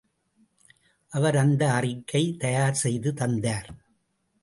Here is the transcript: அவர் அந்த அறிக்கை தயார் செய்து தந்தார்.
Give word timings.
அவர் 1.11 1.37
அந்த 1.37 1.71
அறிக்கை 1.71 2.35
தயார் 2.39 2.73
செய்து 2.73 3.13
தந்தார். 3.13 3.69